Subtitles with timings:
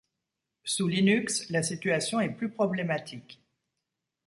[0.63, 3.39] Sous Linux, la situation est plus problématique.